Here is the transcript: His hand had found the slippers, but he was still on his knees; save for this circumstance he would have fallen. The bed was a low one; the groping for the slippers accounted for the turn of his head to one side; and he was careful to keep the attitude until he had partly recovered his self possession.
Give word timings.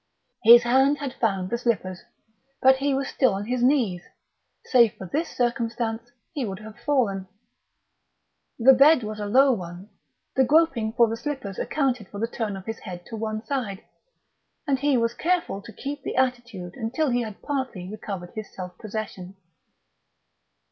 His 0.43 0.63
hand 0.63 0.97
had 0.97 1.13
found 1.13 1.51
the 1.51 1.59
slippers, 1.59 2.05
but 2.59 2.77
he 2.77 2.91
was 2.95 3.07
still 3.07 3.35
on 3.35 3.45
his 3.45 3.61
knees; 3.61 4.01
save 4.65 4.93
for 4.95 5.05
this 5.05 5.29
circumstance 5.29 6.11
he 6.33 6.43
would 6.43 6.57
have 6.57 6.79
fallen. 6.79 7.27
The 8.57 8.73
bed 8.73 9.03
was 9.03 9.19
a 9.19 9.27
low 9.27 9.51
one; 9.51 9.91
the 10.35 10.43
groping 10.43 10.93
for 10.93 11.07
the 11.07 11.15
slippers 11.15 11.59
accounted 11.59 12.07
for 12.07 12.19
the 12.19 12.25
turn 12.27 12.57
of 12.57 12.65
his 12.65 12.79
head 12.79 13.05
to 13.11 13.15
one 13.15 13.45
side; 13.45 13.83
and 14.65 14.79
he 14.79 14.97
was 14.97 15.13
careful 15.13 15.61
to 15.61 15.71
keep 15.71 16.01
the 16.01 16.15
attitude 16.15 16.73
until 16.77 17.11
he 17.11 17.21
had 17.21 17.43
partly 17.43 17.87
recovered 17.87 18.31
his 18.33 18.51
self 18.55 18.75
possession. 18.79 19.35